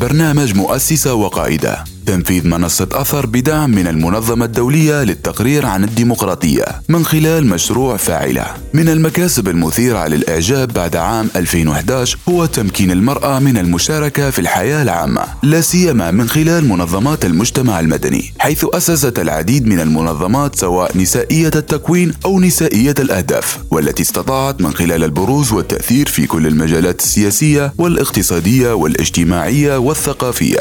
[0.00, 7.46] برنامج مؤسسة وقائدة تنفيذ منصة أثر بدعم من المنظمة الدولية للتقرير عن الديمقراطية من خلال
[7.46, 8.46] مشروع فاعلة.
[8.74, 15.22] من المكاسب المثيرة للإعجاب بعد عام 2011 هو تمكين المرأة من المشاركة في الحياة العامة
[15.42, 22.12] لا سيما من خلال منظمات المجتمع المدني حيث أسست العديد من المنظمات سواء نسائية التكوين
[22.24, 29.76] أو نسائية الأهداف والتي استطاعت من خلال البروز والتأثير في كل المجالات السياسية والاقتصادية والاجتماعية
[29.86, 30.60] والثقافية.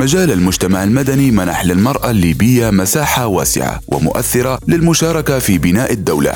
[0.00, 6.34] مجال المجتمع المدني منح للمرأة الليبية مساحة واسعة ومؤثرة للمشاركة في بناء الدولة.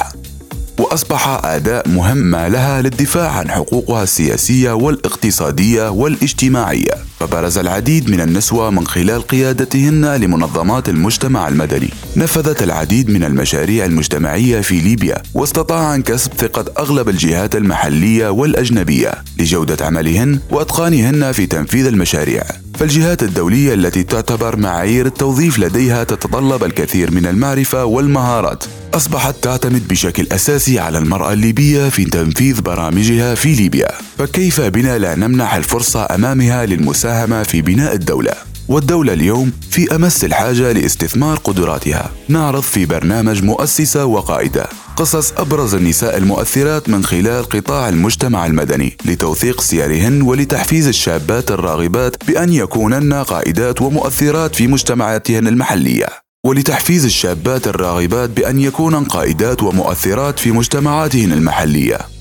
[0.91, 6.95] وأصبح أداء مهم لها للدفاع عن حقوقها السياسية والاقتصادية والاجتماعية.
[7.21, 11.91] فبرز العديد من النسوة من خلال قيادتهن لمنظمات المجتمع المدني.
[12.17, 19.87] نفذت العديد من المشاريع المجتمعية في ليبيا واستطاعن كسب ثقة أغلب الجهات المحلية والأجنبية لجودة
[19.87, 22.43] عملهن وأتقانهن في تنفيذ المشاريع.
[22.79, 28.65] فالجهات الدولية التي تعتبر معايير التوظيف لديها تتطلب الكثير من المعرفة والمهارات.
[28.95, 33.89] أصبحت تعتمد بشكل أساسي على المرأة الليبية في تنفيذ برامجها في ليبيا.
[34.19, 38.33] فكيف بنا لا نمنح الفرصة أمامها للمساهمة في بناء الدولة؟
[38.69, 42.11] والدولة اليوم في أمس الحاجة لاستثمار قدراتها.
[42.29, 44.67] نعرض في برنامج مؤسسة وقائدة
[44.97, 52.53] قصص أبرز النساء المؤثرات من خلال قطاع المجتمع المدني لتوثيق سيرهن ولتحفيز الشابات الراغبات بأن
[52.53, 56.07] يكونن قائدات ومؤثرات في مجتمعاتهن المحلية.
[56.47, 62.18] ولتحفيز الشابات الراغبات بأن يكونن قائدات ومؤثرات في مجتمعاتهن المحلية.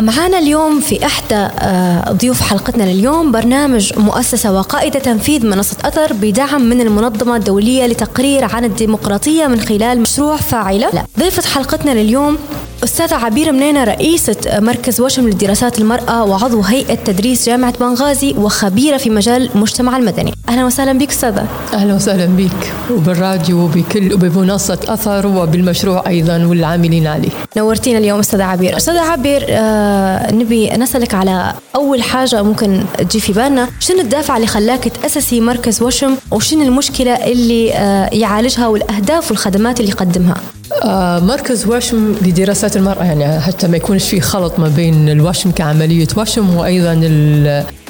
[0.00, 6.62] معانا اليوم في إحدى آه، ضيوف حلقتنا لليوم برنامج مؤسسة وقائدة تنفيذ منصة أثر بدعم
[6.62, 11.04] من المنظمة الدولية لتقرير عن الديمقراطية من خلال مشروع فاعلة.
[11.18, 12.38] ضيفة حلقتنا لليوم
[12.84, 19.10] أستاذة عبير منينة رئيسة مركز وشم لدراسات المرأة وعضو هيئة تدريس جامعة بنغازي وخبيرة في
[19.10, 20.34] مجال المجتمع المدني.
[20.48, 21.46] أهلا وسهلا بك أستاذة.
[21.74, 22.72] أهلا وسهلا بك.
[22.90, 27.28] وبالراديو وبكل وبمنصة أثر وبالمشروع أيضا والعاملين عليه.
[27.56, 33.32] نورتينا اليوم أستاذة عبير أستاذة عبير آه نبي نسألك على أول حاجة ممكن تجي في
[33.32, 33.68] بالنا.
[33.80, 39.90] شنو الدافع اللي خلاك تأسسي مركز وشم وشنو المشكلة اللي آه يعالجها والأهداف والخدمات اللي
[39.90, 40.36] يقدمها؟
[40.82, 46.06] آه مركز وشم لدراسات المرأة يعني حتى ما يكونش في خلط ما بين الوشم كعملية
[46.16, 46.92] وشم وأيضا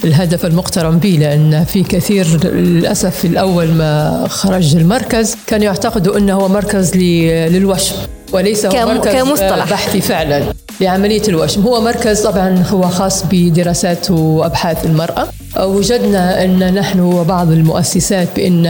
[0.05, 6.35] الهدف المقترن به لأن في كثير للأسف في الأول ما خرج المركز كانوا يعتقدوا أنه
[6.35, 7.97] هو مركز للوشم.
[8.33, 9.71] وليس هو مركز كمصطلح.
[9.71, 10.43] بحثي فعلا.
[10.81, 15.29] لعملية الوشم هو مركز طبعا هو خاص بدراسات وأبحاث المرأة.
[15.61, 18.63] وجدنا أن نحن وبعض المؤسسات بأن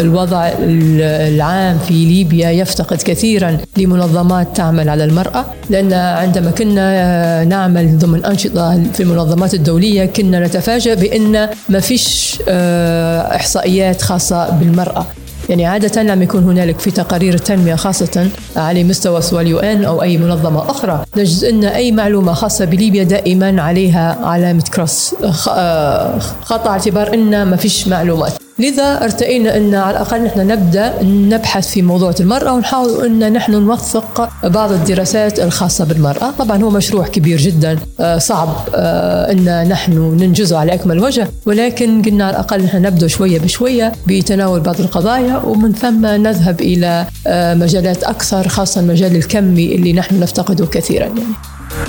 [0.00, 5.44] الوضع العام في ليبيا يفتقد كثيرا لمنظمات تعمل على المرأة.
[5.70, 13.36] لأن عندما كنا نعمل ضمن أنشطة في المنظمات الدولية كنا نتفاجأ بأن ما فيش آه،
[13.36, 15.06] إحصائيات خاصة بالمرأة.
[15.48, 20.02] يعني عادة لما يكون هنالك في تقارير التنمية خاصة على مستوى سواء اليو ان أو
[20.02, 21.04] أي منظمة أخرى.
[21.16, 25.14] نجد أن أي معلومة خاصة بليبيا دائما عليها علامة كروس
[25.48, 28.32] آه، خط اعتبار أن ما فيش معلومات.
[28.58, 34.30] لذا ارتئينا أن على الأقل نحن نبدأ نبحث في موضوع المرأة ونحاول أن نحن نوثق
[34.44, 40.58] بعض الدراسات الخاصة بالمرأة طبعا هو مشروع كبير جدا آه، صعب آه، أن نحن ننجزه
[40.58, 45.72] على أكمل وجه ولكن قلنا على الأقل نحن نبدأ شوية بشوية بتناول بعض القضايا ومن
[45.72, 51.34] ثم نذهب إلى آه، مجالات أكثر خاصة المجال الكمي اللي نحن نفتقده كثيرا يعني.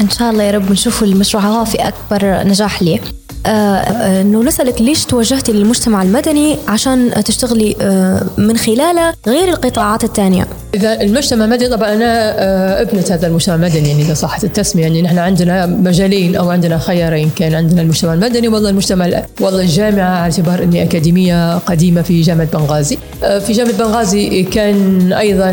[0.01, 2.99] إن شاء الله يا رب نشوف المشروع في أكبر نجاح ليه
[3.45, 11.01] إنه نسألك ليش توجهتي للمجتمع المدني عشان تشتغلي آه، من خلاله غير القطاعات الثانية إذا
[11.01, 15.65] المجتمع المدني طبعا أنا ابنة هذا المجتمع المدني يعني إذا صحت التسمية يعني نحن عندنا
[15.65, 20.83] مجالين أو عندنا خيارين كان عندنا المجتمع المدني والله المجتمع والله الجامعة على اعتبار إني
[20.83, 22.97] أكاديمية قديمة في جامعة بنغازي.
[23.21, 25.51] في جامعة بنغازي كان أيضا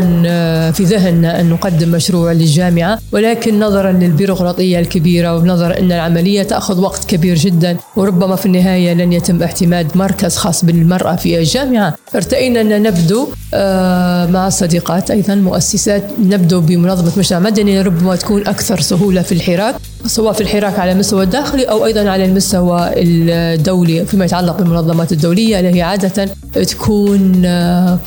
[0.71, 7.05] في ذهننا أن نقدم مشروع للجامعة ولكن نظرا للبيروقراطية الكبيرة ونظرا أن العملية تأخذ وقت
[7.05, 11.95] كبير جدا وربما في النهاية لن يتم اعتماد مركز خاص بالمرأة في الجامعة.
[12.15, 18.79] ارتئينا أن نبدو آه، مع صديقات أيضا مؤسسات نبدو بمنظمة مجتمع مدني ربما تكون أكثر
[18.81, 19.75] سهولة في الحراك
[20.05, 25.59] سواء في الحراك على المستوى الداخلي أو أيضا على المستوى الدولي فيما يتعلق بالمنظمات الدولية
[25.59, 27.99] التي عادة تكون آه،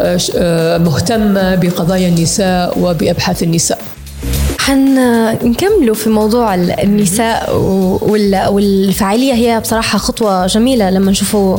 [0.00, 3.78] آه، مهتمة بقضايا النساء وبأبحاث النساء.
[4.58, 7.56] حنكملوا في موضوع النساء
[8.50, 9.34] والفعالية.
[9.34, 11.58] هي بصراحة خطوة جميلة لما نشوفوا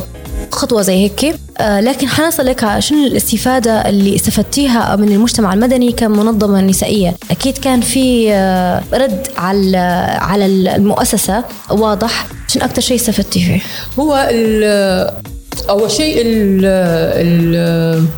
[0.50, 1.24] خطوة زي هيك.
[1.24, 8.32] آه، لكن حنسألك شنو الاستفادة اللي استفدتيها من المجتمع المدني كمنظمة نسائية؟ أكيد كان في
[8.32, 9.76] آه، رد على
[10.20, 12.26] على المؤسسة واضح.
[12.48, 13.60] شنو أكثر شيء استفدتي فيه؟
[13.98, 14.28] هو
[15.70, 16.22] أول شيء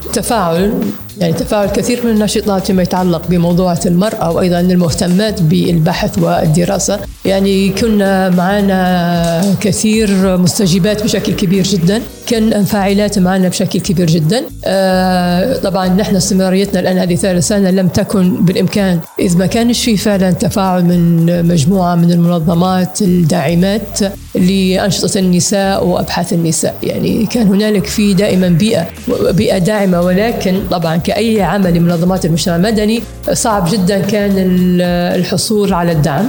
[0.07, 0.75] التفاعل
[1.21, 6.99] يعني تفاعل كثير من الناشطات فيما يتعلق بموضوع المرأة وأيضا المهتمات بالبحث والدراسة.
[7.25, 12.03] يعني كنا معنا كثير مستجيبات بشكل كبير جدا.
[12.27, 14.43] كان فاعلات معنا بشكل كبير جدا.
[14.65, 19.01] آه طبعا نحن استمراريتنا الآن هذه ثالث سنة لم تكن بالإمكان.
[19.21, 23.99] إذ ما كانش في فعلا تفاعل من مجموعة من المنظمات الداعمات
[24.35, 26.75] لأنشطة النساء وأبحاث النساء.
[26.83, 28.87] يعني كان هنالك في دائما بيئة
[29.31, 33.03] بيئة داعمة ولكن طبعا كأي عمل لمنظمات المجتمع المدني
[33.33, 34.33] صعب جدا كان
[34.81, 36.29] الحصول على الدعم.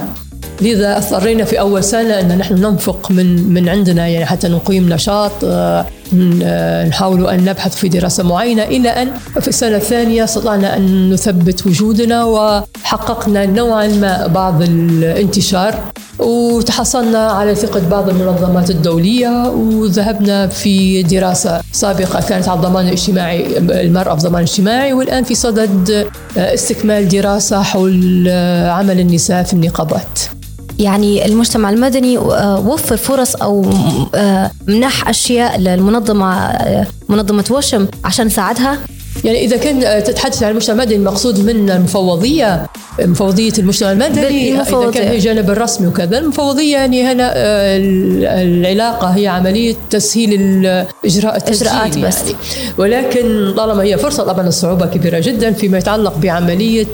[0.62, 5.32] لذا اضطرينا في أول سنة أن نحن ننفق من من عندنا يعني حتى نقيم نشاط
[5.44, 5.86] آه،
[6.88, 9.12] نحاول أن نبحث في دراسة معينة إلى أن
[9.42, 15.76] في السنة الثانية استطعنا أن نثبت وجودنا وحققنا نوعا ما بعض الانتشار.
[16.20, 24.16] وتحصلنا على ثقة بعض المنظمات الدولية وذهبنا في دراسة سابقة كانت على الضمان الاجتماعي المرأة
[24.16, 26.08] في الضمان الاجتماعي والآن في صدد
[26.38, 28.30] استكمال دراسة حول
[28.70, 30.20] عمل النساء في النقابات.
[30.80, 33.62] يعني المجتمع المدني وفر فرص أو
[34.68, 36.58] منح أشياء للمنظمة
[37.10, 38.78] منظمة وشم عشان نساعدها
[39.24, 42.68] يعني إذا كان تتحدث عن المجتمع المدني المقصود من المفوضية
[43.00, 47.78] مفوضية المجتمع المدني إذا كان هي الجانب الرسمي وكذا المفوضية يعني هنا آه،
[48.44, 52.22] العلاقة هي عملية تسهيل الاجراء إجراءات بس.
[52.22, 52.36] يعني.
[52.78, 56.86] ولكن طالما هي فرصة طبعا الصعوبة كبيرة جدا فيما يتعلق بعملية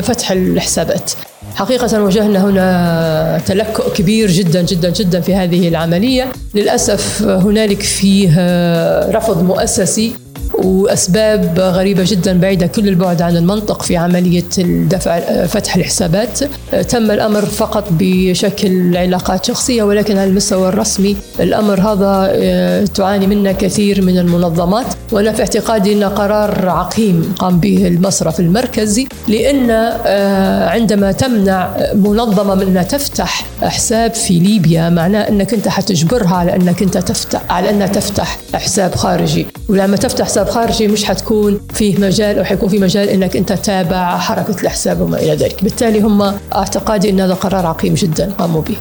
[0.00, 1.10] فتح الحسابات.
[1.54, 6.26] حقيقة واجهنا هنا تلكؤ كبير جدا جدا جدا في هذه العملية.
[6.54, 8.30] للأسف هنالك فيه
[9.10, 10.12] رفض مؤسسي.
[10.64, 16.38] وأسباب غريبة جدا بعيدة كل البعد عن المنطق في عملية الدفع فتح الحسابات.
[16.88, 23.52] تم الأمر فقط بشكل علاقات شخصية ولكن على المستوى الرسمي الأمر هذا آه، تعاني منه
[23.52, 24.86] كثير من المنظمات.
[25.12, 32.54] وأنا في اعتقادي إنه قرار عقيم قام به المصرف المركزي لأن آه، عندما تمنع منظمة
[32.54, 37.70] من انها تفتح حساب في ليبيا معناه إنك أنت حتجبرها على إنك أنت تفتح على
[37.70, 39.46] إنها تفتح حساب خارجي.
[39.68, 44.18] ولما تفتح حساب خارجي مش حتكون فيه مجال أو حيكون في مجال إنك أنت تتابع
[44.18, 48.76] حركة الحساب وما إلى ذلك، بالتالي هم أعتقادي إن هذا قرار عقيم جدا قاموا به.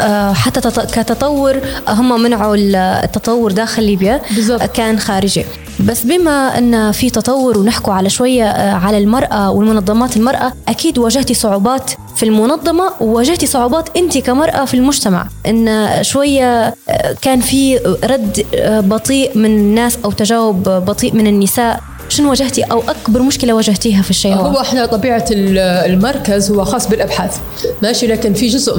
[0.00, 2.56] آه، حتى كتطور هم منعوا
[3.04, 4.62] التطور داخل ليبيا بالزبط.
[4.62, 5.44] كان خارجي
[5.80, 11.34] بس بما أن في تطور ونحكوا على شوية آه، على المرأة والمنظمات المرأة أكيد واجهتي
[11.34, 15.26] صعوبات في المنظمة وواجهتي صعوبات انت كمرأة في المجتمع.
[15.46, 18.46] إن شوية آه، كان في رد
[18.88, 21.80] بطيء من الناس أو تجاوب بطيء من النساء.
[22.08, 27.38] شنو واجهتي أو أكبر مشكلة واجهتيها في الشيء هو؟ إحنا طبيعة المركز هو خاص بالأبحاث.
[27.82, 28.74] ماشي لكن في جزء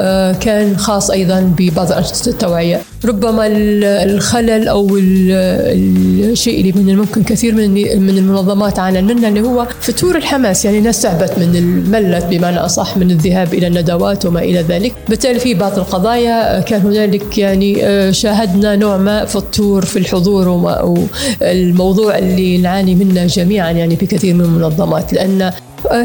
[0.00, 2.80] آه، كان خاص أيضا ببعض انشطه التوعية.
[3.04, 3.46] ربما
[4.04, 7.70] الخلل أو الشيء اللي من الممكن كثير من
[8.02, 12.96] من المنظمات عانى منه اللي هو فتور الحماس يعني الناس تعبت من الملت بمعنى أصح
[12.96, 14.94] من الذهاب إلى الندوات وما إلى ذلك.
[15.08, 22.18] بالتالي في بعض القضايا كان هنالك يعني آه، شاهدنا نوع ما فتور في الحضور والموضوع
[22.18, 25.52] اللي نعاني منه جميعا يعني في كثير من المنظمات لأن آه،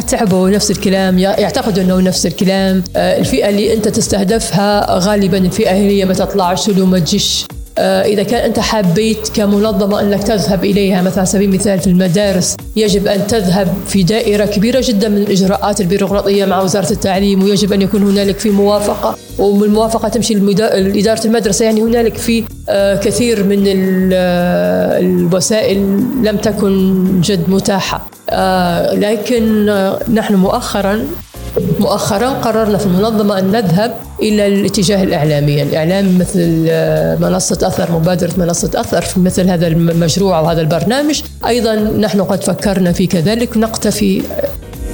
[0.07, 2.83] تعبوا نفس الكلام يعتقدوا إنه نفس الكلام.
[2.95, 7.45] آه، الفئة اللي أنت تستهدفها غالبا الفئة هي ما تطلعش وما تجيش.
[7.51, 12.55] آه، إذا كان أنت حبيت كمنظمة أنك تذهب إليها مثلا على سبيل المثال في المدارس
[12.75, 17.81] يجب أن تذهب في دائرة كبيرة جدا من الإجراءات البيروقراطية مع وزارة التعليم ويجب أن
[17.81, 21.65] يكون هنالك في موافقة والموافقة تمشي لإدارة المدرسة.
[21.65, 22.43] يعني هنالك في
[23.03, 23.63] كثير من
[24.93, 25.77] الوسائل
[26.23, 28.09] لم تكن جد متاحة.
[28.29, 31.07] آه، لكن آه، نحن مؤخرا
[31.79, 35.63] مؤخرا قررنا في المنظمة أن نذهب إلى الاتجاه الإعلامي.
[35.63, 41.21] الإعلام مثل آه، منصة أثر مبادرة منصة أثر في مثل هذا المشروع وهذا البرنامج.
[41.47, 44.21] أيضا نحن قد فكرنا في كذلك نقتفي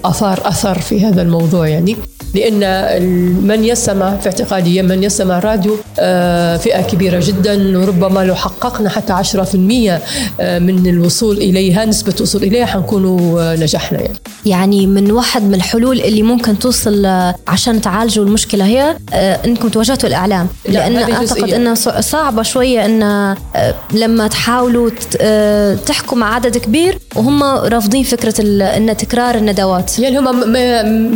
[0.05, 1.97] آثار أثر في هذا الموضوع يعني.
[2.33, 3.01] لأن
[3.47, 7.79] من يستمع في اعتقادي من يستمع راديو آه، فئة كبيرة جدا.
[7.79, 10.01] وربما لو حققنا حتى 10%
[10.39, 14.17] آه، من الوصول إليها نسبة الوصول إليها حنكونوا آه، نجحنا يعني.
[14.45, 17.05] يعني من واحد من الحلول اللي ممكن توصل
[17.47, 18.97] عشان تعالجوا المشكلة هي
[19.45, 20.47] أنكم تواجهتوا الإعلام.
[20.65, 23.35] لأن أعتقد أنها صعبة شوية أن
[23.93, 24.89] لما تحاولوا
[25.75, 28.41] تحكوا مع عدد كبير وهم رافضين فكرة
[28.77, 29.91] أن تكرار الندوات.
[29.99, 30.49] يعني هم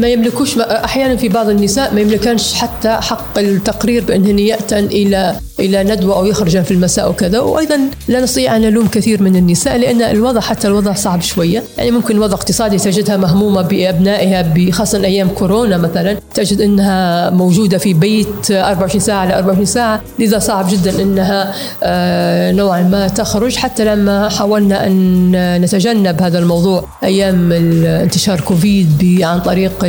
[0.02, 5.36] ما يملكوش أحيانا أحيانا في بعض النساء ما يملكنش حتى حق التقرير بأنهن يأتن إلى
[5.60, 9.78] إلى ندوة أو يخرجن في المساء وكذا وأيضا لا نستطيع أن نلوم كثير من النساء
[9.78, 11.64] لأن الوضع حتى الوضع صعب شوية.
[11.78, 16.18] يعني ممكن وضع اقتصادي تجدها مهمومة بأبنائها خاصة أيام كورونا مثلا.
[16.34, 20.02] تجد أنها موجودة في بيت 24 ساعة على 24 ساعة.
[20.20, 26.86] لذا صعب جدا أنها آه، نوعا ما تخرج حتى لما حاولنا أن نتجنب هذا الموضوع.
[27.04, 29.86] أيام انتشار كوفيد عن طريق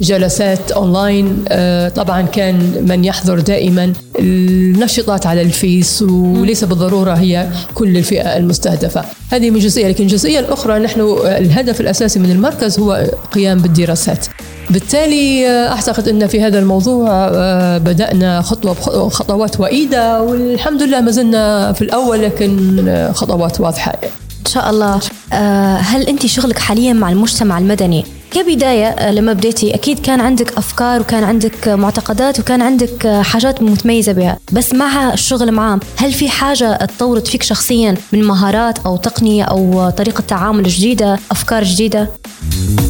[0.00, 7.96] جلسات أونلاين آه، طبعا كان من يحضر دائما النشطات على الفيس وليس بالضرورة هي كل
[7.96, 9.04] الفئة المستهدفة.
[9.30, 14.26] هذه من جزئية لكن الجزئيه الاخرى نحن الهدف الأساسي من المركز هو قيام بالدراسات.
[14.70, 18.74] بالتالي آه، أعتقد إن في هذا الموضوع آه، بدأنا خطوة
[19.08, 23.92] خطوات وئيده والحمد لله ما زلنا في الأول لكن خطوات واضحة.
[24.40, 25.00] إن شاء الله.
[25.76, 31.00] هل أنت شغلك حاليا مع المجتمع المدني؟ كبداية آه، لما بديتي أكيد كان عندك أفكار
[31.00, 36.28] وكان عندك معتقدات وكان عندك آه، حاجات متميزة بها بس مع الشغل معاه هل في
[36.28, 42.10] حاجة تطورت فيك شخصيا من مهارات أو تقنية أو طريقة تعامل جديدة أفكار جديدة؟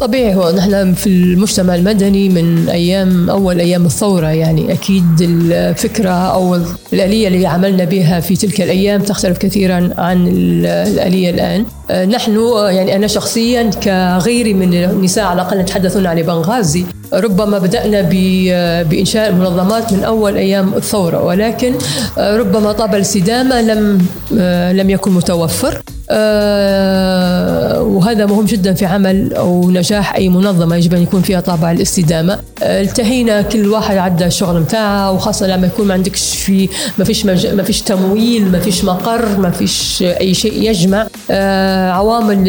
[0.01, 6.59] طبيعي هو نحن في المجتمع المدني من أيام أول أيام الثورة يعني أكيد الفكرة أو
[6.93, 11.65] الآلية اللي عملنا بها في تلك الأيام تختلف كثيرا عن الآلية الآن
[12.09, 16.85] نحن يعني أنا شخصيا كغيري من النساء على الأقل نتحدث هنا عن بنغازي.
[17.13, 18.01] ربما بدأنا
[18.83, 21.73] بإنشاء المنظمات من أول أيام الثورة ولكن
[22.17, 24.05] ربما طابع الاستدامة لم
[24.79, 25.81] لم يكن متوفر.
[26.09, 31.71] آه، وهذا مهم جدا في عمل أو نجاح أي منظمة يجب أن يكون فيها طابع
[31.71, 32.39] الاستدامة.
[32.63, 37.25] آه، التهينا كل واحد عدى الشغل متاعه وخاصة لما يكون ما عندكش في ما فيش.
[37.25, 41.07] ما فيش تمويل ما فيش مقر ما فيش أي شيء يجمع.
[41.31, 42.43] آه، عوامل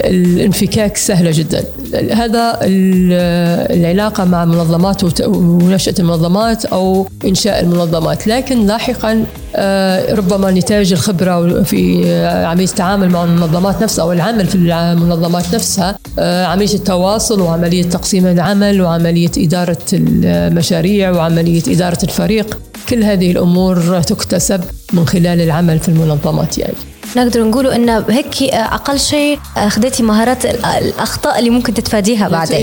[0.00, 1.64] الانفكاك سهلة جدا.
[2.12, 8.26] هذا العلاقة مع منظمات ونشأة المنظمات أو إنشاء المنظمات.
[8.26, 9.24] لكن لاحقا
[9.56, 15.98] آه، ربما نتاج الخبرة في عملية التعامل مع المنظمات نفسها أو العمل في المنظمات نفسها
[16.18, 22.58] آه، عملية التواصل وعملية تقسيم العمل وعملية إدارة المشاريع وعملية إدارة الفريق.
[22.88, 24.60] كل هذه الأمور تكتسب
[24.92, 26.74] من خلال العمل في المنظمات يعني.
[27.16, 32.56] نقدر نقولوا إن هيك أقل شيء اخذتي مهارات الأخطاء اللي ممكن تتفاديها بعدين.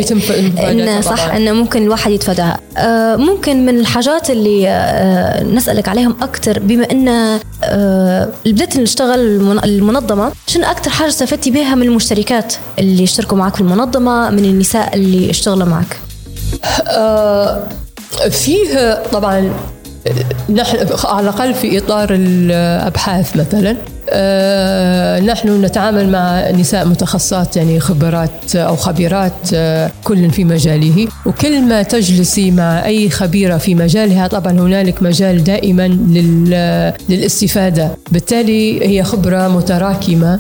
[0.60, 2.60] إن صح انه ممكن الواحد يتفاداها.
[2.78, 9.20] آه، ممكن من الحاجات اللي آه، نسألك عليهم أكثر بما إن آه، بديت نشتغل
[9.64, 14.96] المنظمة شنو أكثر حاجة استفدتي بها من المشتركات اللي اشتركوا معك في المنظمة من النساء
[14.96, 15.98] اللي اشتغلوا معك؟
[18.30, 19.54] فيه طبعا
[20.50, 23.76] نحن على الأقل في إطار الأبحاث مثلا
[24.12, 31.08] آه، نحن نتعامل مع نساء متخصصات يعني خبرات أو خبيرات آه، كل في مجاله.
[31.26, 35.88] وكل ما تجلسي مع أي خبيرة في مجالها طبعا هنالك مجال دائما
[37.10, 37.92] للاستفادة.
[38.12, 40.40] بالتالي هي خبرة متراكمة.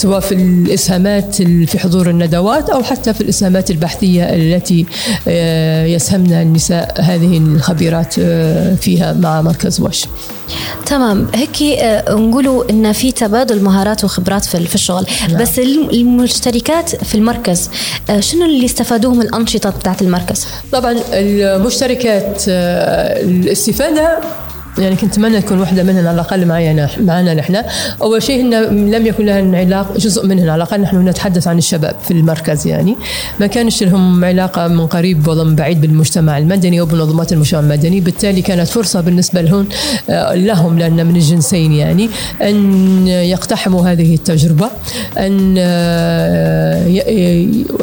[0.00, 4.86] سواء في الإسهامات في حضور الندوات أو حتى في الإسهامات البحثية التي
[5.28, 8.14] آه، يسهمن النساء هذه الخبيرات
[8.80, 10.04] فيها مع مركز وش
[10.86, 11.26] تمام.
[11.34, 15.06] هيك آه، نقولوا إن في تبادل مهارات وخبرات في الشغل.
[15.28, 15.42] نعم.
[15.42, 17.70] بس المشتركات في المركز
[18.10, 24.18] آه، شنو اللي استفادوه من الأنشطة بتاعت المركز؟ طبعا المشتركات آه، الاستفادة
[24.78, 27.62] يعني كنت أتمنى تكون واحدة منهن على الأقل معي معنا نحن.
[28.02, 28.54] أول شيء هن
[28.90, 32.96] لم يكن لهن علاقه جزء منهن على الأقل نحن نتحدث عن الشباب في المركز يعني.
[33.40, 38.00] ما كانش لهم علاقة من قريب ولا من بعيد بالمجتمع المدني أو بمنظمات المجتمع المدني.
[38.00, 39.68] بالتالي كانت فرصة بالنسبة لهم
[40.10, 42.10] آه، لهم لأن من الجنسين يعني
[42.42, 44.70] أن يقتحموا هذه التجربة
[45.18, 46.86] أن آه،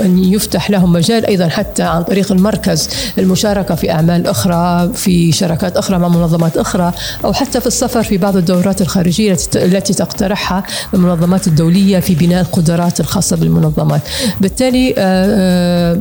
[0.01, 5.77] أن يفتح لهم مجال أيضا حتى عن طريق المركز المشاركة في أعمال أخرى في شراكات
[5.77, 6.86] أخرى مع منظمات أخرى
[7.25, 10.63] أو حتى في السفر في بعض الدورات الخارجية التي تقترحها
[10.93, 14.01] المنظمات الدولية في بناء القدرات الخاصة بالمنظمات.
[14.41, 15.99] بالتالي آه، آه،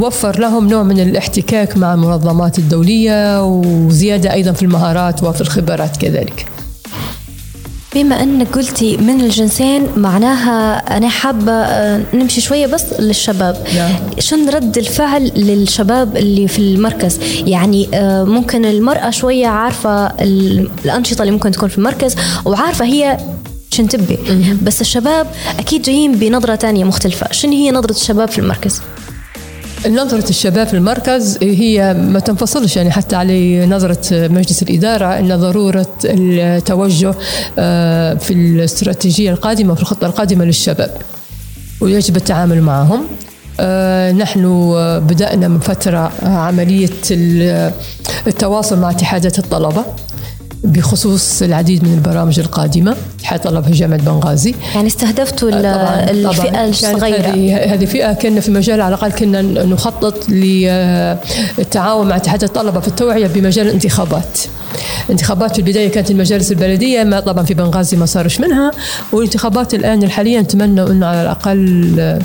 [0.00, 6.46] وفر لهم نوع من الاحتكاك مع المنظمات الدولية وزيادة أيضا في المهارات وفي الخبرات كذلك.
[7.94, 13.66] بما انك قلتي من الجنسين معناها أنا حابة آه، نمشي شوية بس للشباب.
[13.74, 13.92] نعم.
[14.18, 21.32] شن رد الفعل للشباب اللي في المركز؟ يعني آه، ممكن المرأة شوية عارفة الأنشطة اللي
[21.32, 23.18] ممكن تكون في المركز وعارفة هي
[23.70, 24.18] شن تبي.
[24.62, 25.26] بس الشباب
[25.58, 27.32] أكيد جايين بنظرة تانية مختلفة.
[27.32, 28.80] شن هي نظرة الشباب في المركز؟
[29.86, 35.86] نظرة الشباب في المركز هي ما تنفصلش يعني حتى على نظرة مجلس الإدارة أن ضرورة
[36.04, 37.14] التوجه
[37.58, 40.90] آه، في الاستراتيجية القادمة في الخطة القادمة للشباب
[41.80, 43.06] ويجب التعامل معهم.
[44.18, 44.42] نحن
[45.08, 46.90] بدأنا من فترة عملية
[48.26, 49.84] التواصل مع اتحادات الطلبة.
[50.64, 52.96] بخصوص العديد من البرامج القادمة
[53.44, 54.54] طلبة جامعة بنغازي.
[54.74, 56.68] يعني استهدفتوا طبعاً الفئة طبعاً.
[56.68, 57.56] الصغيرة.
[57.74, 63.26] هذه فئة كنا في مجال على الأقل كنا نخطط للتعاون مع اتحاد الطلبة في التوعية
[63.26, 64.38] بمجال الانتخابات.
[65.10, 68.70] انتخابات في البداية كانت المجالس البلدية ما طبعا في بنغازي ما صارش منها.
[69.12, 72.18] والانتخابات الآن الحالية نتمنى أنه على الأقل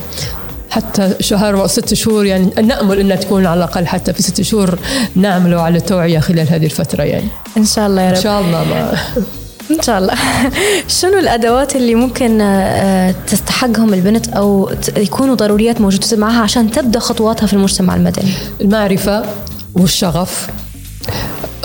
[0.74, 4.80] حتى شهر وست شهور يعني نأمل أنها تكون على الأقل حتى في ست شهور
[5.16, 7.28] نعمل على التوعية خلال هذه الفترة يعني.
[7.58, 8.16] إن شاء الله يا رب.
[8.16, 8.94] إن شاء الله ما
[9.78, 10.14] إن شاء الله.
[11.02, 17.48] شنو الأدوات اللي ممكن آه، تستحقهم البنت أو يكونوا ضروريات موجودة معها عشان تبدأ خطواتها
[17.48, 19.26] في المجتمع المدني؟ المعرفة
[19.76, 20.48] والشغف.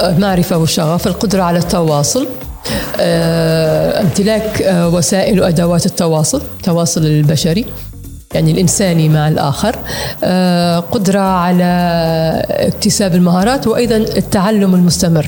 [0.00, 2.26] المعرفة والشغف القدرة على التواصل.
[3.00, 7.64] آه، امتلاك آه، وسائل وادوات التواصل التواصل البشري.
[8.34, 9.76] يعني الإنساني مع الآخر
[10.24, 11.64] آه، قدرة على
[12.48, 15.26] اكتساب المهارات وأيضا التعلم المستمر.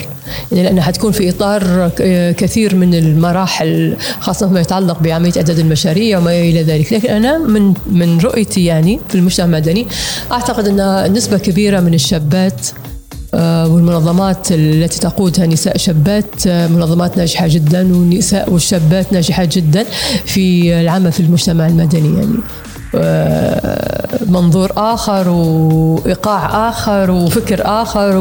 [0.52, 1.90] يعني لأنها حتكون في إطار
[2.32, 6.92] كثير من المراحل خاصة ما يتعلق بعملية إعداد المشاريع وما إلى ذلك.
[6.92, 9.86] لكن أنا من من رؤيتي يعني في المجتمع المدني
[10.32, 12.66] أعتقد أن نسبة كبيرة من الشابات
[13.34, 19.84] آه، والمنظمات التي تقودها نساء شابات آه، منظمات ناجحة جدا والنساء والشابات ناجحات جدا
[20.24, 22.36] في العمل في المجتمع المدني يعني.
[24.26, 28.16] منظور آخر وإيقاع آخر وفكر آخر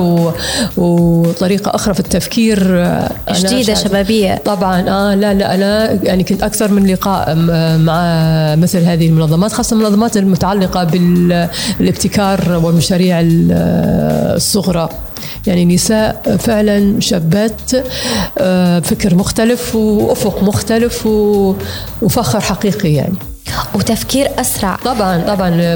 [0.78, 2.88] وطريقة أخرى في التفكير
[3.32, 4.42] جديدة شبابية.
[4.46, 7.36] طبعا آه لا لا أنا يعني كنت أكثر من لقاء
[7.78, 8.02] مع
[8.56, 14.90] مثل هذه المنظمات خاصة المنظمات المتعلقة بالابتكار والمشاريع الصغرى.
[15.48, 17.72] يعني نساء فعلا شابات
[18.38, 21.06] آه، فكر مختلف وأفق مختلف
[22.02, 23.14] وفخر حقيقي يعني.
[23.74, 24.75] وتفكير أسرع.
[24.75, 25.75] طبعا طبعا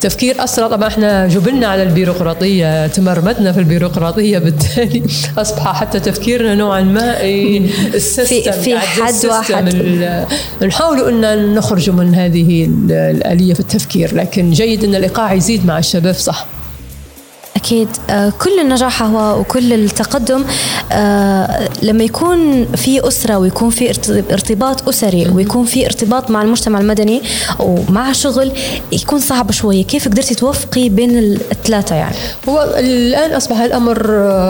[0.00, 0.68] تفكير أسرع.
[0.68, 5.02] طبعا إحنا جبلنا على البيروقراطية تمرمدنا في البيروقراطية بالتالي.
[5.38, 10.26] أصبح حتى تفكيرنا نوعا ما السيستم في, في حد واحد.
[10.62, 16.14] نحاول إن نخرج من هذه الآلية في التفكير لكن جيد إن الإيقاع يزيد مع الشباب
[16.14, 16.46] صح.
[17.56, 17.88] أكيد.
[18.10, 20.44] آه، كل النجاح هو وكل التقدم
[20.92, 23.90] آه، لما يكون في أسرة ويكون في
[24.30, 27.22] ارتباط أسري ويكون في ارتباط مع المجتمع المدني
[27.58, 28.52] ومع شغل
[28.92, 31.18] يكون صعب شوية كيف قدرتي توفقي بين
[31.52, 32.14] الثلاثة يعني؟
[32.48, 33.96] هو الآن أصبح الأمر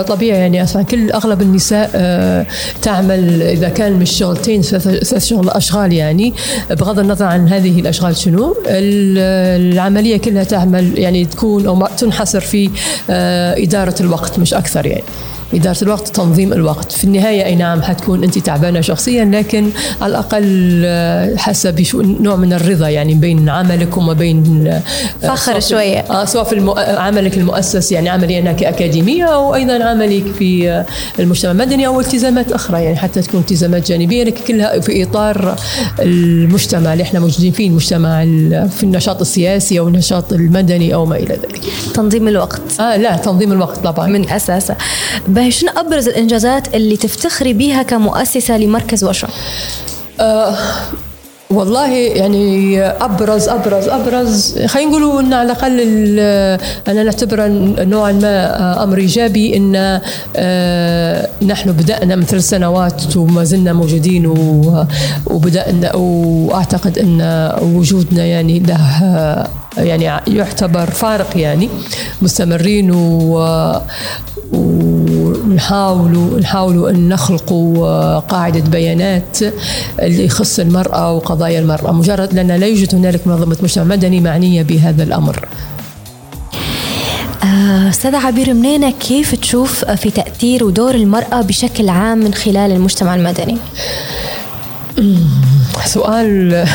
[0.08, 0.62] طبيعي يعني.
[0.62, 2.46] أصبح كل أغلب النساء آه،
[2.82, 6.34] تعمل إذا كان مش شغلتين ثلاث شغل أشغال يعني.
[6.70, 12.70] بغض النظر عن هذه الأشغال شنو العملية كلها تعمل يعني تكون أو تنحصر في
[13.10, 15.04] آه، إدارة الوقت مش أكثر يعني.
[15.54, 16.92] إدارة الوقت تنظيم الوقت.
[16.92, 22.52] في النهاية أي نعم حتكون أنت تعبانة شخصيا لكن على الأقل آه، حاسة بنوع من
[22.52, 24.82] الرضا يعني بين عملك وما بين آه،
[25.28, 25.98] فخر شوية.
[25.98, 26.72] آه سواء في المو...
[26.78, 30.84] عملك المؤسس يعني عملي أنا كأكاديمية أو أيضا عملك في
[31.18, 35.56] المجتمع المدني أو التزامات أخرى يعني حتى تكون التزامات جانبية لكن كلها في إطار
[36.00, 38.24] المجتمع اللي إحنا موجودين فيه المجتمع
[38.66, 41.60] في النشاط السياسي أو النشاط المدني أو ما إلى ذلك.
[41.94, 42.80] تنظيم الوقت.
[42.80, 44.06] آه لا تنظيم الوقت طبعا.
[44.06, 44.76] من أساسه.
[45.42, 49.28] باهي شنو أبرز الإنجازات اللي تفتخري بيها كمؤسسة لمركز وشا؟
[50.20, 50.56] أه
[51.50, 55.80] والله يعني أبرز أبرز أبرز خلينا نقولوا إن على الأقل
[56.88, 57.46] أنا نعتبره
[57.84, 60.00] نوعا ما أمر إيجابي إن
[60.36, 64.26] آه، نحن بدأنا من ثلاث سنوات وما زلنا موجودين
[65.26, 67.20] وبدأنا وأعتقد إن
[67.62, 69.02] وجودنا يعني له
[69.76, 71.68] يعني يعتبر فارق يعني
[72.22, 73.38] مستمرين و
[74.52, 79.38] ونحاولوا نحاولوا أن نخلقوا قاعدة بيانات
[80.02, 85.02] اللي يخص المرأة وقضايا المرأة مجرد لأن لا يوجد هنالك منظمة مجتمع مدني معنية بهذا
[85.02, 85.48] الأمر.
[87.44, 93.14] آه، أستاذة عبير منينة كيف تشوف في تأثير ودور المرأة بشكل عام من خلال المجتمع
[93.14, 93.56] المدني؟
[95.84, 96.66] سؤال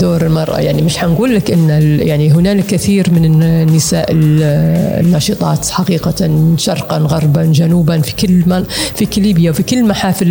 [0.00, 0.58] دور المرأة.
[0.58, 1.68] يعني مش حنقول لك أن
[2.02, 9.50] يعني هنالك كثير من النساء الناشطات حقيقة شرقا غربا جنوبا في كل في كل ليبيا
[9.50, 10.26] وفي كل محافل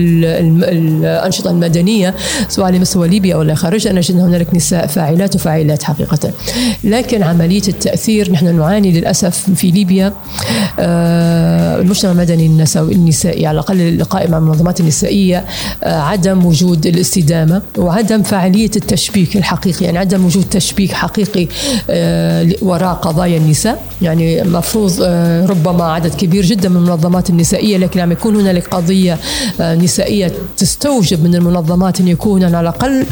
[0.63, 2.15] الأنشطة المدنية
[2.47, 6.31] سواء على مستوى ليبيا ولا خارجها نجد أن هنالك نساء فاعلات وفاعلات حقيقة.
[6.83, 10.13] لكن عملية التأثير نحن نعاني للأسف في ليبيا.
[10.79, 12.45] آه، المجتمع المدني
[12.75, 15.45] النسائي على الأقل القائم على المنظمات النسائية
[15.83, 21.47] آه، عدم وجود الاستدامة وعدم فعالية التشبيك الحقيقي يعني عدم وجود تشبيك حقيقي
[21.89, 23.83] آه، وراء قضايا النساء.
[24.01, 29.17] يعني مفروض آه، ربما عدد كبير جدا من المنظمات النسائية لكن عم يكون هنالك قضية
[29.61, 33.05] آه، نسائية تستوجب من المنظمات أن يكون على الأقل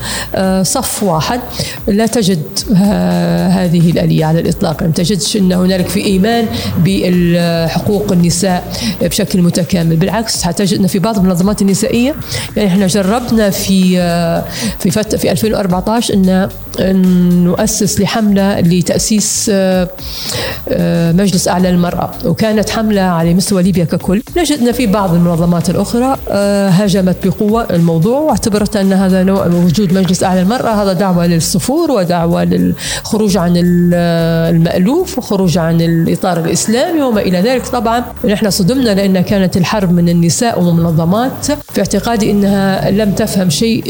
[0.66, 1.40] صف واحد.
[1.88, 2.44] لا تجد
[2.76, 4.84] هذه الآلية على الإطلاق.
[4.84, 6.46] لم تجدش أن هنالك في إيمان
[6.86, 9.96] بحقوق النساء بشكل متكامل.
[9.96, 12.16] بالعكس حتجد أن في بعض المنظمات النسائية
[12.58, 13.98] يعني إحنا جربنا في
[14.80, 16.50] في في 2014 2017 انه
[16.82, 19.52] نؤسس لحملة لتأسيس
[21.12, 24.22] مجلس أعلى للمرأة وكانت حملة على مستوى ليبيا ككل.
[24.38, 26.18] نجدنا في بعض المنظمات الأخرى
[26.72, 32.44] هاجمت بقوة الموضوع واعتبرت أن هذا نوع وجود مجلس أعلى للمرأة هذا دعوة للصفور ودعوة
[32.44, 37.68] للخروج عن المألوف وخروج عن الإطار الإسلامي وما إلى ذلك.
[37.68, 41.46] طبعا نحن صدمنا لأن كانت الحرب من النساء ومنظمات.
[41.74, 43.84] في اعتقادي أنها لم تفهم شيء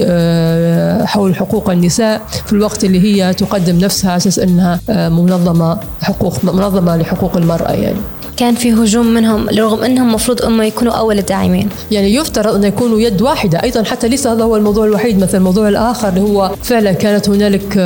[1.06, 6.98] حول حقوق النساء في الوقت اللي هي تقدم نفسها على أساس أنها منظمة حقوق منظمة
[6.98, 7.98] لحقوق المرأة يعني.
[8.38, 11.70] كان في هجوم منهم رغم إنهم المفروض هم يكونوا أول الداعمين.
[11.92, 13.64] يعني يفترض أن يكونوا يد واحدة.
[13.64, 17.78] أيضا حتى ليس هذا هو الموضوع الوحيد مثلا الموضوع الآخر اللي هو فعلا كانت هنالك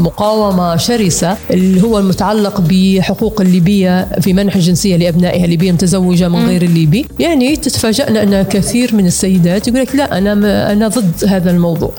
[0.00, 6.62] مقاومة شرسة اللي هو المتعلق بحقوق الليبية في منح الجنسية لأبنائها الليبيه متزوجه من غير
[6.62, 7.06] الليبي.
[7.18, 11.92] يعني تتفاجئنا أن كثير من السيدات يقول لك لا أنا أنا ضد هذا الموضوع.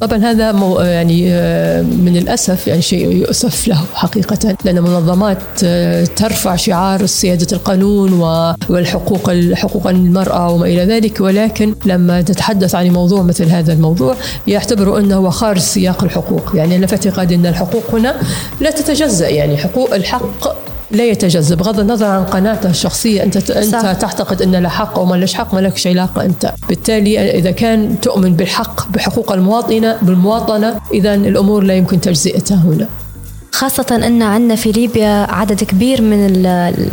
[0.00, 0.50] طبعا هذا
[0.90, 1.22] يعني
[1.82, 5.64] من الأسف يعني شيء يؤسف له حقيقه لأن منظمات
[6.16, 8.12] ترفع شعار سيادة القانون
[8.68, 14.98] والحقوق حقوق المرأة وما إلى ذلك ولكن لما تتحدث عن موضوع مثل هذا الموضوع يعتبروا
[14.98, 16.50] أنه خارج سياق الحقوق.
[16.54, 18.16] يعني أنا في اعتقادي أن الحقوق هنا
[18.60, 19.28] لا تتجزأ.
[19.28, 23.92] يعني حقوق الحق لا يتجزا بغض النظر عن قناعته الشخصية أنت أنت صح.
[23.92, 26.52] تعتقد أن له حق أو ما لهش حق ما لكش علاقة أنت.
[26.68, 32.88] بالتالي إذا كان تؤمن بالحق بحقوق المواطنة بالمواطنة إذا الأمور لا يمكن تجزئتها هنا.
[33.58, 36.46] خاصة أن عندنا في ليبيا عدد كبير من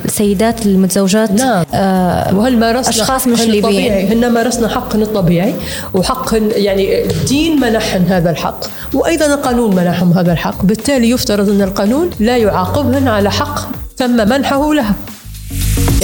[0.06, 1.66] السيدات المتزوجات نعم.
[1.74, 3.94] آه وهل مارسنا أشخاص مش ليبيين.
[3.94, 5.54] هن مارسنا حقهن الطبيعي؟
[5.94, 8.60] وحق يعني الدين منحن هذا الحق.
[8.94, 10.66] وأيضا القانون منحهم هذا الحق.
[10.66, 13.60] بالتالي يفترض أن القانون لا يعاقبهن على حق
[13.98, 14.96] تم منحه لها.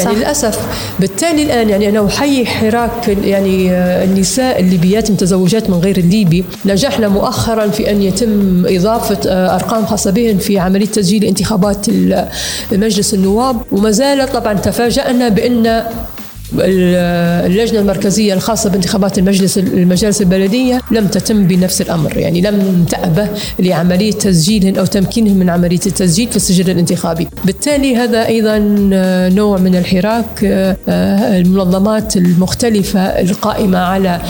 [0.04, 0.20] يعني صح.
[0.22, 0.60] للأسف
[1.00, 3.72] بالتالي الآن يعني أنا أحيي حراك يعني
[4.04, 9.20] النساء الليبيات المتزوجات من غير الليبي نجحنا مؤخرا في أن يتم إضافة
[9.56, 11.88] أرقام خاصه بهن في عملية تسجيل انتخابات
[12.72, 15.84] مجلس النواب وما زالت طبعا تفاجأنا بأن
[16.60, 23.28] اللجنة المركزية الخاصة بانتخابات المجلس المجالس البلدية لم تتم بنفس الأمر يعني لم تأبه
[23.60, 27.28] لعملية تسجيلهم أو تمكينهم من عملية التسجيل في السجل الانتخابي.
[27.46, 28.58] بالتالي هذا أيضا
[29.36, 30.44] نوع من الحراك
[30.88, 34.22] المنظمات المختلفة القائمة على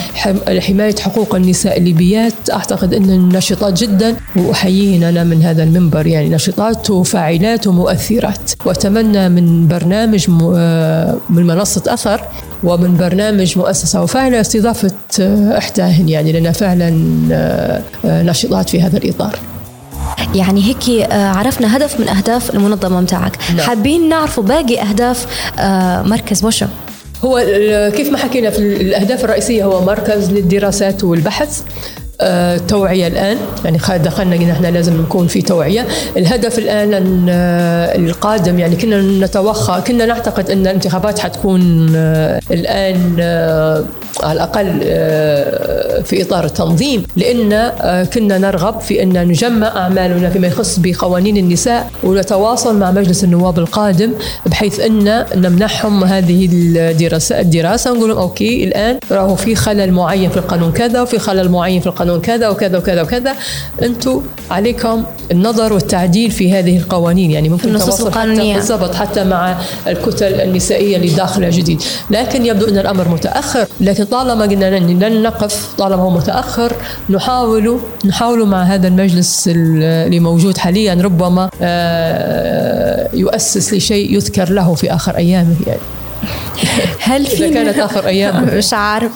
[0.60, 2.34] حماية حقوق النساء الليبيات.
[2.52, 8.52] أعتقد أن نشطات جدا وأحييهن أنا من هذا المنبر يعني نشطات وفاعلات ومؤثرات.
[8.66, 10.30] وأتمنى من برنامج
[11.30, 12.26] من منصة أثر أكثر
[12.64, 14.92] ومن برنامج مؤسسة وفاعلة استضافة
[15.58, 16.90] إحداهن يعني لنا فعلا
[18.06, 19.40] نشيطات في هذا الإطار.
[20.36, 23.68] يعني هيك عرفنا هدف من أهداف المنظمة متاعك نعم.
[23.68, 25.26] حابين نعرف باقي أهداف
[26.08, 26.68] مركز وشم
[27.26, 27.46] هو
[27.96, 31.62] كيف ما حكينا في الأهداف الرئيسية هو مركز للدراسات والبحث.
[32.68, 33.38] توعية الآن.
[33.66, 35.88] يعني دخلنا نحن لازم نكون في توعية.
[36.18, 37.30] الهدف الآن أن
[38.10, 41.62] القادم يعني كنا نتوخى كنا نعتقد أن الانتخابات حتكون
[42.52, 43.16] الآن
[44.24, 44.80] على الأقل
[46.04, 47.72] في إطار التنظيم لأن
[48.14, 54.12] كنا نرغب في أن نجمع أعمالنا فيما يخص بقوانين النساء ونتواصل مع مجلس النواب القادم
[54.46, 60.38] بحيث أن نمنحهم هذه الدراسة الدراسة ونقول لهم أوكي الآن راهو في خلل معين في
[60.38, 63.36] القانون كذا وفي خلل معين في القانون كذا وكذا وكذا وكذا.
[63.82, 64.22] أنتم
[64.52, 68.56] عليكم النظر والتعديل في هذه القوانين يعني ممكن النصوص القانونية.
[68.56, 71.82] بالضبط حتى مع الكتل النسائية اللي داخلة جديد.
[72.10, 76.74] لكن يبدو أن الأمر متأخر لكن طالما قلنا لن نقف طالما هو متأخر
[77.10, 81.50] نحاول نحاول مع هذا المجلس اللي موجود حاليا ربما
[83.14, 85.80] يؤسس لشيء يذكر له في آخر أيامه يعني.
[87.00, 88.44] هل في كانت آخر أيام.
[88.58, 89.12] مش عارف.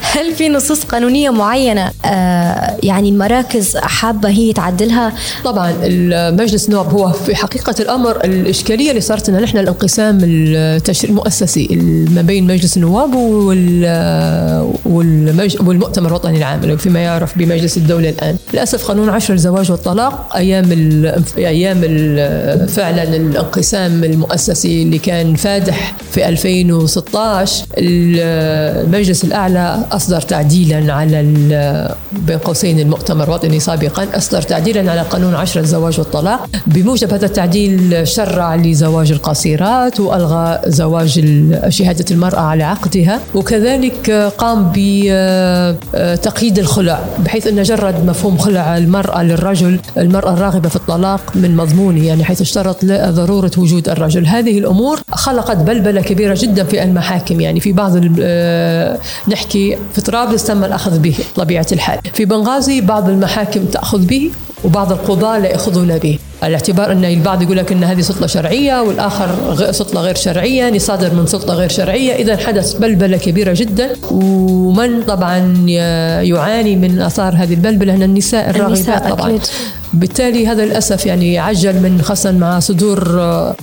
[0.00, 5.12] هل في نصوص قانونية معينة آه يعني المراكز حابة هي تعدلها؟
[5.44, 11.68] طبعا المجلس النواب هو في حقيقة الأمر الإشكالية اللي صارت لنا نحن الانقسام التشريع المؤسسي
[12.14, 13.14] ما بين مجلس النواب
[15.60, 18.36] والمؤتمر الوطني العام فيما يعرف بمجلس الدولة الآن.
[18.54, 25.94] للأسف قانون عشر الزواج والطلاق أيام ال أيام ال فعلا الانقسام المؤسسي اللي كان فادح
[26.12, 31.22] في 2016 2016 المجلس الأعلى أصدر تعديلا على
[32.12, 36.48] بين قوسين المؤتمر الوطني سابقا أصدر تعديلا على قانون عشرة الزواج والطلاق.
[36.66, 41.20] بموجب هذا التعديل شرع لزواج القاصرات وألغى زواج
[41.68, 43.20] شهادة المرأة على عقدها.
[43.34, 51.20] وكذلك قام بتقييد الخلع بحيث أنه جرد مفهوم خلع المرأة للرجل المرأة الراغبة في الطلاق
[51.34, 54.26] من مضمونه يعني حيث اشترط ضرورة وجود الرجل.
[54.26, 57.40] هذه الأمور خلقت بلبلة كبيرة جدا في المحاكم.
[57.40, 61.98] يعني في بعض آه، نحكي في طرابلس تم الأخذ به طبيعة الحال.
[62.14, 64.30] في بنغازي بعض المحاكم تأخذ به
[64.64, 66.18] وبعض القضاة لا يأخذون به.
[66.42, 71.14] على اعتبار أن البعض يقول لك أن هذه سلطة شرعية والآخر سلطة غير شرعية يصادر
[71.14, 72.14] من سلطة غير شرعية.
[72.14, 73.90] إذا حدث بلبلة كبيرة جدا.
[74.10, 75.38] ومن طبعا
[76.22, 79.28] يعاني من آثار هذه البلبلة؟ هن النساء الراغبات طبعا.
[79.28, 79.42] أكيد.
[79.92, 82.98] بالتالي هذا للأسف يعني عجل من خاصة مع صدور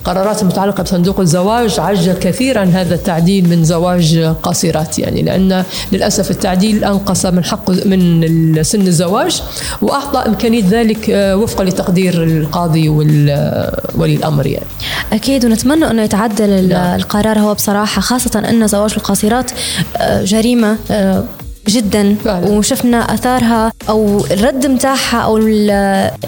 [0.04, 1.80] قرارات متعلقة بصندوق الزواج.
[1.80, 8.62] عجل كثيرا هذا التعديل من زواج قاصرات يعني لأن للأسف التعديل أنقص من حق من
[8.62, 9.42] سن الزواج
[9.82, 11.08] وأعطى إمكانية ذلك
[11.42, 12.67] وفقا لتقدير القاضي.
[12.68, 14.66] وولي الأمر يعني
[15.12, 16.96] أكيد ونتمنى أنه يتعدل نعم.
[16.96, 19.50] القرار هو بصراحة خاصة أن زواج القاصرات
[19.96, 21.24] آه، جريمة آه،
[21.68, 22.46] جدا فعلا.
[22.48, 25.36] وشفنا آثارها أو الرد متاعها أو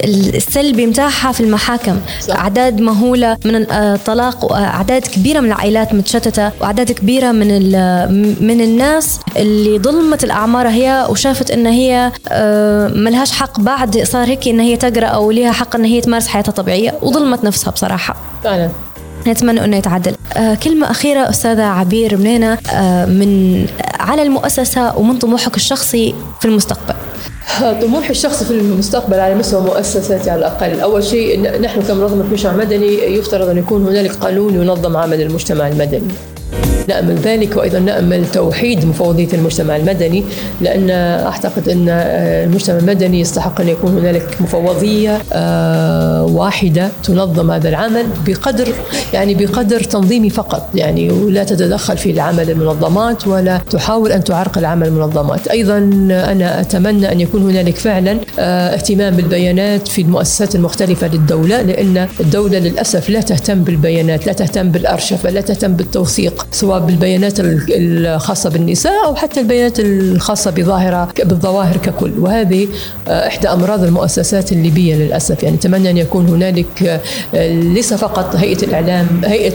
[0.04, 2.36] السلبي متاعها في المحاكم صح.
[2.36, 7.48] أعداد مهولة من الطلاق وأعداد كبيرة من العائلات متشتتة وأعداد كبيرة من
[8.46, 14.48] من الناس اللي ظلمت الأعمار هي وشافت إن هي آه، ملهاش حق بعد صار هيك
[14.48, 18.70] إن هي تقرأ أو لها حق إن هي تمارس حياتها طبيعية وظلمت نفسها بصراحة فعلا
[19.26, 20.14] نتمنى انه يتعدل.
[20.36, 23.66] آه كلمة أخيرة أستاذة عبير منينة آه من
[24.00, 26.94] على المؤسسة ومن طموحك الشخصي في المستقبل.
[27.82, 30.80] طموحي الشخصي في المستقبل على مستوى مؤسساتي على الأقل.
[30.80, 36.08] أول شيء نحن كمنظمة مجتمع مدني يفترض أن يكون هنالك قانون ينظم عمل المجتمع المدني.
[36.90, 40.24] نأمل ذلك وأيضا نأمل توحيد مفوضية المجتمع المدني
[40.60, 40.90] لأن
[41.26, 48.68] أعتقد أن المجتمع المدني يستحق أن يكون هنالك مفوضية آه، واحدة تنظم هذا العمل بقدر
[49.12, 54.86] يعني بقدر تنظيمي فقط يعني ولا تتدخل في العمل المنظمات ولا تحاول أن تعرقل عمل
[54.86, 55.48] المنظمات.
[55.48, 62.08] أيضا أنا أتمنى أن يكون هنالك فعلا آه، اهتمام بالبيانات في المؤسسات المختلفة للدولة لأن
[62.20, 69.06] الدولة للأسف لا تهتم بالبيانات لا تهتم بالأرشفة لا تهتم بالتوثيق سواء بالبيانات الخاصة بالنساء
[69.06, 72.12] أو حتى البيانات الخاصة بظاهرة بالظواهر ككل.
[72.18, 72.68] وهذه
[73.08, 75.42] آه، إحدى أمراض المؤسسات الليبية للأسف.
[75.42, 77.00] يعني أتمنى أن يكون هنالك
[77.34, 79.54] آه، ليس فقط هيئة الإعلام هيئة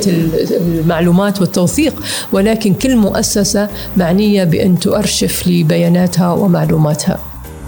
[0.61, 7.19] المعلومات والتوثيق ولكن كل مؤسسة معنية بأن تؤرشف لبياناتها ومعلوماتها.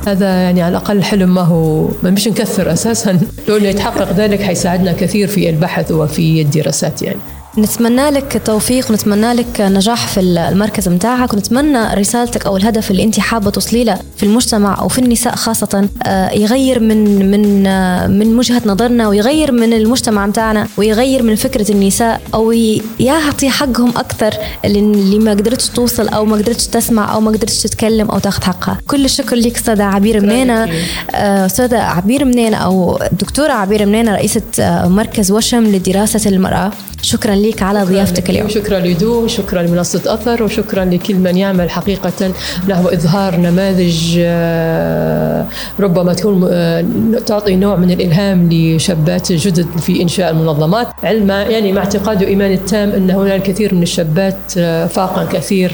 [0.07, 3.19] هذا يعني على الأقل حلم ما هو ما مش نكثر أساسا.
[3.47, 7.36] لو يتحقق ذلك حيساعدنا كثير في البحث وفي الدراسات يعني.
[7.57, 13.19] نتمنى لك توفيق ونتمنى لك نجاح في المركز متاعك ونتمنى رسالتك أو الهدف اللي أنت
[13.19, 18.37] حابة توصلي له في المجتمع أو في النساء خاصة آه، يغير من من آه، من
[18.37, 22.51] وجهة نظرنا ويغير من المجتمع متاعنا ويغير من فكرة النساء أو
[22.99, 24.33] يعطي حقهم أكثر
[24.65, 28.77] اللي ما قدرتش توصل أو ما قدرتش تسمع أو ما قدرتش تتكلم أو تاخذ حقها.
[28.87, 30.69] كل الشكر لك أستاذة عبير منينة
[31.11, 34.41] آه، أستاذة عبير منينة أو دكتورة عبير منينة رئيسة
[34.87, 36.71] مركز وشم لدراسة المرأة.
[37.01, 38.49] شكرا لك على ضيافتك اليوم.
[38.49, 42.31] شكرا لدو شكرا لمنصة أثر وشكرا لكل من يعمل حقيقة
[42.69, 45.45] نحو إظهار نماذج آه،
[45.79, 46.85] ربما تكون آه،
[47.25, 50.87] تعطي نوع من الإلهام لشابات جدد في إنشاء المنظمات.
[51.03, 55.71] علما يعني مع اعتقاد وإيمان التام أن هناك الكثير من الشابات آه، فاقا كثير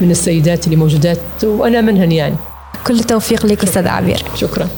[0.00, 2.36] من السيدات اللي موجودات وأنا منهن يعني.
[2.86, 4.22] كل التوفيق لك أستاذ عبير.
[4.36, 4.68] شكرا.